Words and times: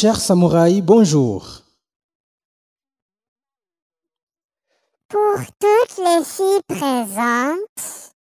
Chers 0.00 0.18
samouraïs, 0.18 0.80
bonjour. 0.80 1.60
Pour 5.08 5.36
toutes 5.58 5.98
les 5.98 6.24
filles 6.24 6.62
présentes, 6.66 8.14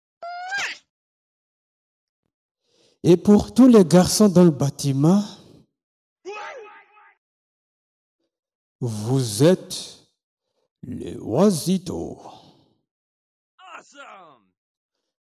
Et 3.02 3.18
pour 3.18 3.52
tous 3.52 3.68
les 3.68 3.84
garçons 3.84 4.30
dans 4.30 4.44
le 4.44 4.52
bâtiment, 4.52 5.22
vous 8.80 9.42
êtes 9.42 9.98
les 10.82 11.18
oisitos. 11.18 12.22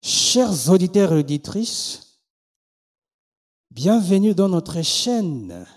Chers 0.01 0.69
auditeurs 0.69 1.11
et 1.11 1.19
auditrices, 1.19 2.21
bienvenue 3.71 4.33
dans 4.33 4.47
notre 4.47 4.81
chaîne 4.81 5.67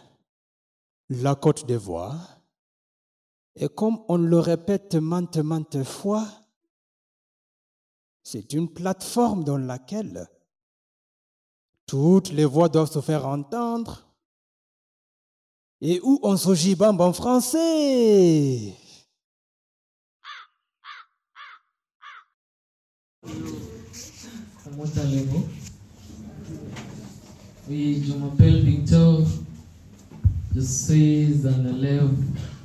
La 1.11 1.35
Côte 1.35 1.67
d'Ivoire. 1.67 2.41
Et 3.57 3.69
comme 3.69 4.05
on 4.09 4.19
le 4.19 4.39
répète 4.39 4.95
maintes, 4.95 5.39
maintes 5.39 5.83
fois, 5.83 6.29
c'est 8.23 8.53
une 8.53 8.73
plateforme 8.73 9.43
dans 9.43 9.57
laquelle 9.59 10.29
toutes 11.87 12.31
les 12.31 12.45
voix 12.45 12.69
doivent 12.69 12.93
se 12.93 13.01
faire 13.01 13.27
entendre 13.27 14.07
et 15.81 16.01
où 16.03 16.21
on 16.23 16.37
se 16.37 16.55
gibambe 16.55 17.01
en 17.01 17.13
français. 17.13 18.75
Comment 24.65 24.85
allez-vous? 24.97 25.49
Oui, 27.69 28.05
je 28.05 28.13
m'appelle 28.15 28.65
Victor. 28.65 29.23
Je 30.59 30.65
suis 30.65 31.47
un 31.47 31.73
élève 31.77 32.11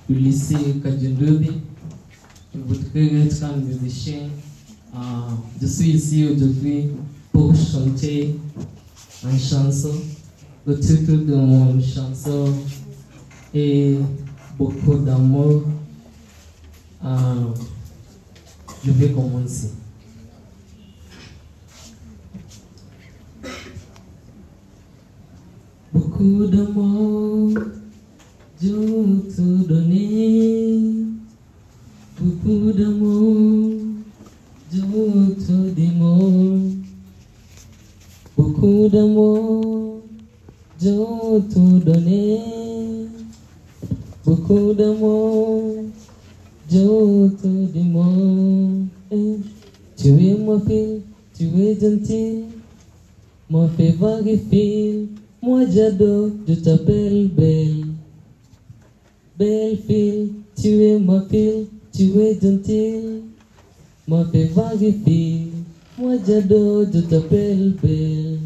du 0.09 0.15
lycée 0.15 0.81
Kadjundubi. 0.83 1.51
Je 2.51 2.59
voudrais 2.59 3.21
être 3.21 3.43
un 3.43 3.57
musicien. 3.57 4.29
Euh, 4.95 4.99
je 5.61 5.67
suis 5.67 5.91
ici 5.91 6.25
aujourd'hui 6.25 6.87
pour 7.31 7.53
chanter 7.55 8.35
une 9.23 9.37
chanson. 9.39 9.91
Le 10.65 10.79
titre 10.79 11.11
de 11.11 11.35
mon 11.35 11.79
chanson 11.79 12.45
est 13.53 13.99
Beaucoup 14.57 14.95
d'amour. 14.95 15.61
Euh, 17.05 17.35
je 18.83 18.89
vais 18.91 19.11
commencer. 19.11 19.69
Beaucoup 25.93 26.47
d'amour, 26.47 27.51
je 28.63 29.35
te 29.35 29.67
donner. 29.67 30.79
Beaucoup 32.17 32.71
d'amour, 32.71 33.71
je 34.71 34.79
te 35.45 35.69
démole. 35.75 36.71
Beaucoup 38.37 38.87
d'amour, 38.87 40.01
je 40.81 41.39
te 41.53 41.83
donner. 41.83 42.39
Beaucoup 44.25 44.73
d'amour, 44.73 45.83
je 46.71 47.27
te 47.41 47.73
démole. 47.73 48.85
Tu 49.97 50.07
es 50.07 50.37
ma 50.37 50.59
fille, 50.61 51.01
tu 51.37 51.43
es 51.59 51.77
gentille. 51.79 52.45
Mon 53.49 53.67
vague 53.99 54.39
fille, 54.49 55.09
moi 55.41 55.65
j'adore, 55.69 56.29
je 56.47 56.53
t'appelle 56.53 57.27
belle. 57.27 57.92
Belle 59.37 59.77
fille, 59.77 60.31
tu 60.55 60.83
es 60.83 60.99
ma 60.99 61.21
fille, 61.21 61.67
tu 61.91 62.03
es 62.19 62.39
gentille. 62.39 63.23
Mon 64.07 64.25
fait 64.25 64.45
vague 64.45 64.93
fille, 65.03 65.47
moi 65.97 66.13
j'adore, 66.25 66.85
je 66.93 66.99
t'appelle 66.99 67.73
belle. 67.81 68.37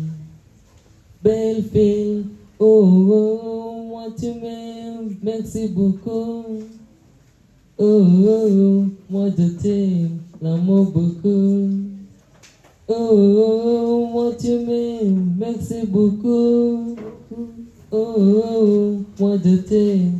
Belle 1.22 1.64
fille, 1.64 2.24
oh 2.58 3.06
oh, 3.12 3.84
moi 3.90 4.06
tu 4.18 4.28
m'aimes, 4.28 5.16
merci 5.22 5.68
beaucoup. 5.68 6.46
Oh 7.78 8.02
oh, 8.26 8.86
moi 9.10 9.28
je 9.38 9.48
t'aime, 9.62 10.20
l'amour 10.42 10.86
beaucoup. 10.86 11.70
Oh, 12.88 12.94
oh, 12.94 14.08
moi 14.10 14.32
tu 14.40 14.52
m'aimes, 14.60 15.34
merci 15.38 15.86
beaucoup. 15.86 16.96
Oh, 17.92 18.16
oh, 18.16 18.96
moi 19.20 19.36
je 19.44 19.56
t'aime, 19.58 20.20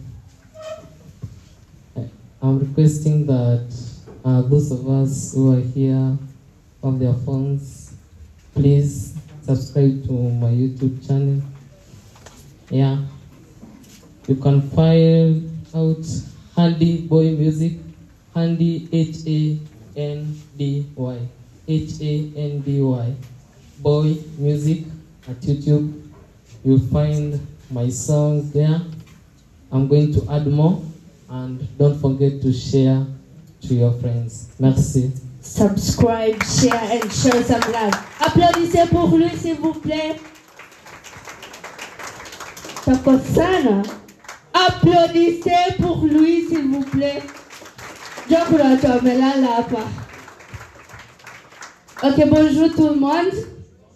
I'm 2.51 2.59
requesting 2.59 3.25
that 3.27 3.71
uh, 4.25 4.41
those 4.41 4.73
of 4.73 4.85
us 4.89 5.33
who 5.33 5.55
are 5.55 5.61
here 5.61 6.17
on 6.83 6.99
their 6.99 7.13
phones, 7.13 7.95
please 8.53 9.15
subscribe 9.41 10.03
to 10.07 10.11
my 10.11 10.49
YouTube 10.49 10.99
channel. 11.07 11.41
Yeah, 12.69 13.05
you 14.27 14.35
can 14.35 14.69
find 14.71 15.63
out 15.73 16.05
Handy 16.53 17.07
Boy 17.07 17.31
Music, 17.39 17.79
Handy 18.35 18.89
H 18.91 19.23
A 19.25 19.57
N 19.95 20.35
D 20.57 20.85
Y, 20.93 21.19
H 21.69 22.01
A 22.01 22.31
N 22.35 22.59
D 22.59 22.81
Y, 22.81 23.15
Boy 23.79 24.17
Music 24.37 24.83
at 25.29 25.39
YouTube. 25.39 26.03
You'll 26.65 26.79
find 26.91 27.39
my 27.69 27.87
songs 27.87 28.51
there. 28.51 28.81
I'm 29.71 29.87
going 29.87 30.13
to 30.15 30.29
add 30.29 30.47
more 30.47 30.83
and 31.31 31.77
don't 31.77 31.97
forget 31.99 32.41
to 32.41 32.51
share 32.51 33.05
to 33.61 33.73
your 33.73 33.93
friends. 33.93 34.49
Merci. 34.59 35.11
Subscribe, 35.39 36.43
share 36.43 36.75
and 36.75 37.11
show 37.11 37.41
some 37.41 37.61
love. 37.71 37.93
Applaudissez 38.19 38.87
pour 38.89 39.17
lui 39.17 39.29
s'il 39.37 39.55
vous 39.55 39.73
plaît. 39.73 40.19
Tako 42.85 43.17
sana. 43.19 43.81
Applaudissez 44.53 45.77
pour 45.79 46.03
lui 46.05 46.47
s'il 46.47 46.67
vous 46.69 46.83
plaît. 46.83 47.23
Ok, 52.03 52.29
bonjour 52.29 52.75
tout 52.75 52.87
le 52.87 52.95
monde. 52.95 53.33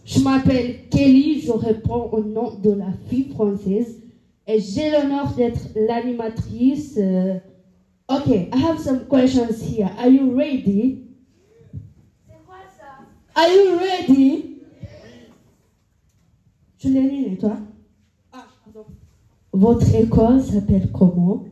Je 0.06 0.20
m'appelle 0.20 0.88
Kelly, 0.90 1.42
je 1.42 1.52
réponds 1.52 2.10
au 2.12 2.22
nom 2.22 2.58
de 2.64 2.72
la 2.72 2.94
fille 3.10 3.30
française 3.34 4.05
et 4.48 4.60
j'ai 4.60 4.92
l'honneur 4.92 5.34
d'être 5.36 5.60
l'animatrice. 5.76 6.96
euh, 6.98 7.38
Ok, 8.08 8.28
I 8.28 8.50
have 8.54 8.80
some 8.80 9.08
questions 9.08 9.60
here. 9.64 9.90
Are 9.98 10.08
you 10.10 10.36
ready? 10.36 11.02
Are 13.36 13.50
you 13.50 13.80
ready? 13.80 14.62
Je 16.78 16.88
l'ai 16.90 17.02
lu, 17.02 17.34
et 17.34 17.38
toi? 17.38 17.58
Ah, 18.32 18.46
pardon. 18.64 18.86
Votre 19.52 19.96
école 19.96 20.42
s'appelle 20.44 20.92
comment? 20.92 21.44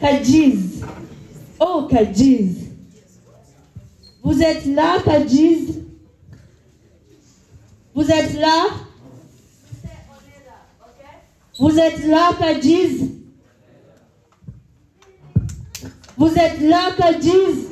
Kajiz. 0.00 0.82
Oh, 1.60 1.86
Kajiz. 1.90 2.70
Vous 4.22 4.42
êtes 4.42 4.66
là, 4.66 4.98
Kajiz? 5.04 5.80
Vous 7.94 8.10
êtes 8.10 8.34
là? 8.34 8.66
Vous 11.58 11.78
êtes 11.78 12.04
là, 12.06 12.30
Kajiz? 12.38 13.12
Vous 16.16 16.34
êtes 16.34 16.60
là, 16.60 16.90
Kajiz? 16.96 17.68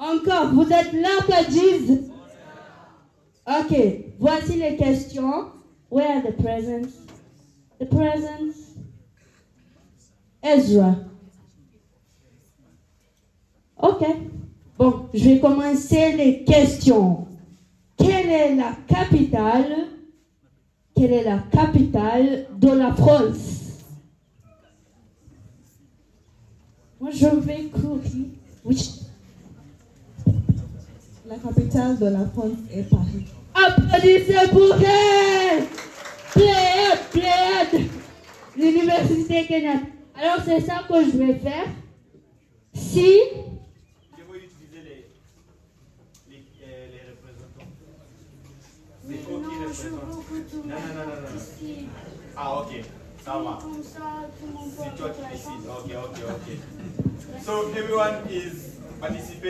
Encore, 0.00 0.52
vous 0.52 0.68
êtes 0.68 0.92
là, 0.92 1.10
Kajiz? 1.28 2.10
Ok, 3.46 3.76
voici 4.18 4.56
les 4.56 4.76
questions. 4.76 5.52
Where 5.90 6.16
are 6.16 6.22
the 6.22 6.32
presents? 6.32 6.92
The 7.78 7.86
presents? 7.86 8.74
Ezra. 10.42 10.96
Ok. 13.80 14.04
Bon, 14.76 15.08
je 15.14 15.24
vais 15.24 15.38
commencer 15.38 16.12
les 16.16 16.42
questions. 16.42 17.28
Quelle 18.04 18.30
est 18.30 18.54
la 18.56 18.72
capitale 18.86 19.74
quelle 20.96 21.12
est 21.12 21.24
la 21.24 21.38
capitale 21.50 22.46
de 22.56 22.68
la 22.70 22.92
France? 22.94 23.80
Moi, 27.00 27.10
je 27.10 27.26
vais 27.26 27.64
courir. 27.64 28.00
Oui. 28.64 28.90
La 31.26 31.36
capitale 31.36 31.98
de 31.98 32.06
la 32.06 32.26
France 32.26 32.52
est 32.72 32.82
Paris. 32.88 33.24
Applaudissez 33.54 34.48
pour 34.52 34.76
elle 34.76 35.64
Pléiade 36.32 37.88
L'université 38.56 39.46
Kenyatta. 39.46 39.86
Alors, 40.14 40.44
c'est 40.44 40.60
ça 40.60 40.82
que 40.88 40.94
je 41.10 41.16
vais 41.18 41.34
faire. 41.34 41.66
Si 42.72 43.00
Je 43.00 44.22
vais 44.22 44.38
utiliser 44.38 44.80
les, 44.84 45.06
les, 46.30 46.44
euh, 46.62 46.86
les 46.92 47.02
représentants. 47.10 47.70
C'est 49.02 49.08
Mais 49.08 49.16
eux 49.16 49.18
qui 49.26 49.32
non, 49.32 49.50
je 49.50 49.66
représentent. 49.66 50.24
veux 50.30 50.40
que 50.40 50.50
tout 50.50 50.62
le 50.62 50.68
Non, 50.68 50.74
non, 50.74 50.80
non, 50.80 50.94
non, 50.94 51.04
monde 51.04 51.24
non. 51.24 51.34
décide. 51.34 51.86
Ah, 52.36 52.60
ok. 52.60 52.70
Ça 53.24 53.32
va. 53.38 53.58
Comme 53.60 53.82
ça, 53.82 54.00
tout 54.38 54.46
le 54.46 54.52
monde 54.52 54.70
peut 54.70 54.82
C'est 54.84 54.96
toi 54.96 55.06
avoir 55.06 55.14
qui 55.16 55.22
la 55.22 55.28
chance. 55.28 55.32
décides. 55.32 55.66
Ok, 55.68 55.90
ok, 56.04 56.16
ok. 56.30 57.42
So 57.44 57.52
everyone 57.76 58.16
is 58.30 58.54
participating. 59.00 59.04
Oui. 59.04 59.10
Parce 59.10 59.10
que 59.10 59.10
si 59.10 59.10
on 59.10 59.10
est 59.10 59.10
dans, 59.10 59.10
dans 59.10 59.10
Ok, 59.10 59.32
la 59.32 59.32
ok. 59.34 59.42
parole, 59.42 59.43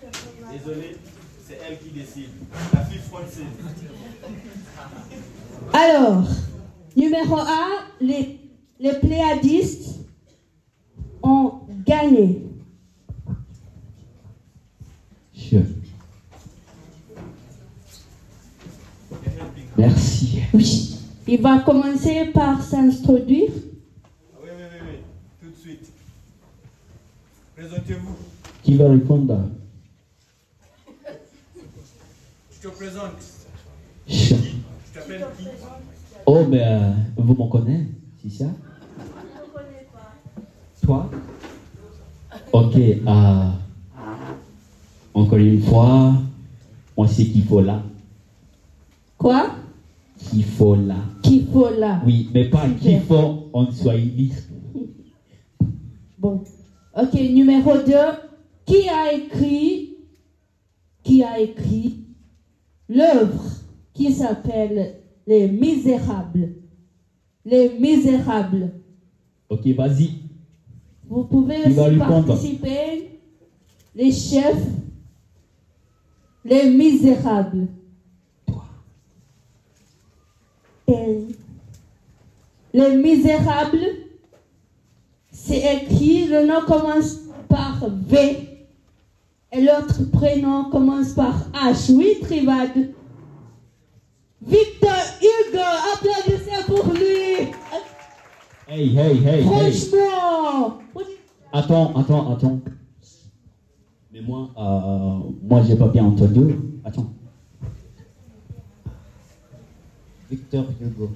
personne 0.00 0.34
va- 0.42 0.52
Désolé, 0.52 0.96
c'est 1.46 1.58
elle 1.68 1.78
qui 1.78 1.90
décide. 1.90 2.28
La 2.72 2.84
fille 2.84 2.98
française. 2.98 3.44
Alors, 5.72 6.24
numéro 6.96 7.36
1, 7.36 7.46
les, 8.00 8.38
les 8.80 8.92
pléiadistes 9.00 10.00
ont 11.22 11.60
gagné. 11.86 12.42
Merci. 19.76 20.42
Oui. 20.52 20.90
Il 21.26 21.40
va 21.40 21.58
commencer 21.60 22.26
par 22.32 22.62
s'introduire. 22.62 23.50
Ah, 23.54 24.38
Oui, 24.42 24.48
oui, 24.56 24.62
oui, 24.72 24.78
oui. 24.92 24.98
Tout 25.42 25.50
de 25.50 25.56
suite. 25.56 25.90
Présentez-vous. 27.68 28.14
Qui 28.62 28.76
va 28.76 28.90
répondre 28.90 29.48
Je 32.52 32.68
te 32.68 32.74
présente. 32.74 33.12
Je- 34.06 34.34
Je 34.34 34.92
t'appelle 34.92 35.24
qui? 35.38 35.46
Oh, 36.26 36.44
mais 36.46 36.62
euh, 36.62 36.90
vous 37.16 37.32
me 37.34 37.48
connaissez, 37.50 37.86
c'est 38.22 38.44
ça? 38.44 38.50
Toi? 40.82 41.10
Ok, 42.52 42.76
euh, 42.76 43.50
encore 45.14 45.38
une 45.38 45.62
fois, 45.62 46.12
on 46.98 47.06
sait 47.06 47.24
qu'il 47.24 47.44
faut 47.44 47.62
là. 47.62 47.82
Quoi? 49.16 49.54
Qu'il 50.18 50.44
faut 50.44 50.74
là. 50.74 50.96
Qu'il 51.22 51.46
faut 51.46 51.70
là. 51.70 52.02
Oui, 52.04 52.28
mais 52.34 52.44
pas 52.50 52.68
qu'il 52.68 53.00
faut 53.00 53.48
en 53.54 53.72
Swahili. 53.72 54.34
Bon. 56.18 56.44
Ok, 56.96 57.14
numéro 57.14 57.78
2. 57.78 57.92
Qui 58.66 58.88
a 58.88 59.12
écrit, 59.12 59.96
qui 61.02 61.22
a 61.22 61.38
écrit 61.38 62.04
l'œuvre 62.88 63.44
qui 63.92 64.12
s'appelle 64.12 64.96
Les 65.26 65.48
Misérables? 65.48 66.54
Les 67.44 67.78
Misérables. 67.78 68.70
Ok, 69.48 69.66
vas-y. 69.68 70.10
Vous 71.06 71.24
pouvez 71.24 71.66
aussi 71.66 71.96
participer. 71.98 73.20
Les 73.94 74.10
chefs, 74.10 74.66
les 76.44 76.68
misérables. 76.70 77.68
Et 80.88 81.26
les 82.72 82.96
misérables, 82.96 83.86
c'est 85.54 85.76
écrit, 85.76 86.26
le 86.26 86.46
nom 86.46 86.62
commence 86.66 87.18
par 87.48 87.78
V 87.88 88.48
et 89.52 89.60
l'autre 89.60 90.10
prénom 90.12 90.64
commence 90.64 91.12
par 91.12 91.34
H. 91.52 91.92
Oui, 91.92 92.16
Trivade. 92.22 92.90
Victor 94.42 94.90
Hugo, 95.20 95.60
applaudissez 95.94 96.64
pour 96.66 96.92
lui. 96.92 97.50
Hey, 98.68 98.98
hey, 98.98 99.18
hey, 99.24 99.26
hey. 99.26 99.44
Franchement. 99.44 100.78
Attends, 101.52 101.96
attends, 101.96 102.32
attends. 102.32 102.60
Mais 104.12 104.20
moi, 104.20 104.50
euh, 104.58 105.30
moi, 105.42 105.62
j'ai 105.66 105.76
pas 105.76 105.88
bien 105.88 106.04
entendu. 106.04 106.56
Attends. 106.84 107.12
Victor 110.30 110.64
Hugo. 110.80 111.10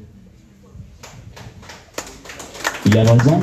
Il 2.87 2.97
a 2.97 3.03
raison. 3.03 3.41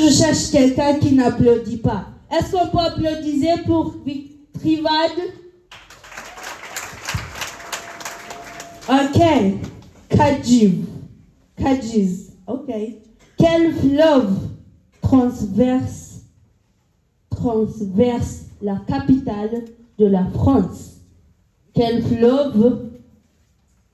Je 0.00 0.10
cherche 0.10 0.50
quelqu'un 0.50 0.94
qui 0.94 1.14
n'applaudit 1.14 1.76
pas. 1.78 2.06
Est-ce 2.30 2.52
qu'on 2.52 2.68
peut 2.68 2.78
applaudir 2.78 3.64
pour 3.64 3.94
Trivade 4.58 5.20
Ok. 8.88 9.22
Kajiv. 10.08 10.84
Kajiz. 11.56 12.32
Ok. 12.46 12.72
Quel 13.36 13.74
fleuve 13.74 14.36
transverse, 15.02 16.22
transverse 17.30 18.46
la 18.60 18.76
capitale 18.86 19.64
de 19.98 20.06
la 20.06 20.24
France? 20.26 21.00
Quel 21.74 22.02
fleuve? 22.02 22.90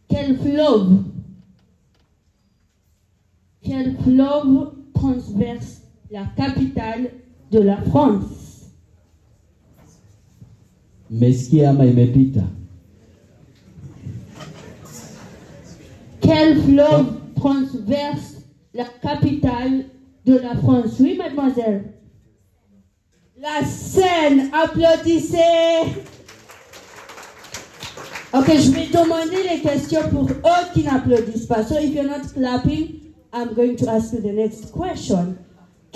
Quel 0.08 0.38
fleuve? 0.38 1.04
Quel 3.62 3.96
fleuve 3.98 4.72
transverse 4.94 5.82
la 6.10 6.24
capitale 6.36 7.10
de 7.50 7.60
la 7.60 7.76
France 7.82 8.46
Meskia 11.10 11.70
imepita? 11.72 12.42
Quel 16.20 16.62
fleuve 16.62 17.20
transverse 17.36 18.42
la 18.74 18.86
capitale 19.00 19.84
de 20.24 20.38
la 20.38 20.56
France? 20.56 20.98
Oui, 20.98 21.16
mademoiselle. 21.16 21.92
La 23.38 23.64
Seine, 23.64 24.50
applaudissez. 24.52 26.02
Ok, 28.32 28.46
je 28.48 28.70
vais 28.72 28.86
demander 28.88 29.48
les 29.48 29.60
questions 29.60 30.08
pour 30.10 30.28
eux 30.28 30.66
qui 30.74 30.82
n'applaudissent 30.82 31.46
pas. 31.46 31.62
So 31.62 31.78
if 31.78 31.94
you're 31.94 32.04
not 32.04 32.32
clapping, 32.34 33.14
I'm 33.32 33.54
going 33.54 33.76
to 33.76 33.88
ask 33.88 34.12
you 34.12 34.20
the 34.20 34.32
next 34.32 34.72
question. 34.72 35.38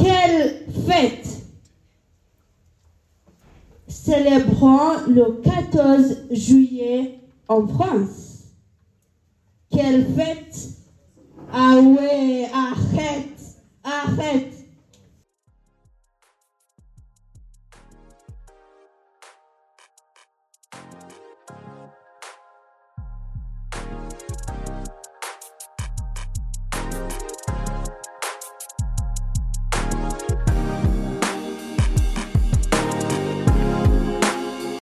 Quelle 0.03 0.65
fête 0.87 1.43
célébrant 3.87 5.07
le 5.09 5.43
14 5.43 6.23
juillet 6.31 7.19
en 7.49 7.67
France 7.67 8.45
Quelle 9.71 10.07
fête? 10.15 10.71
Ah 11.53 11.77
ouais, 11.81 12.49
arrête, 12.53 13.59
arrête. 13.85 14.60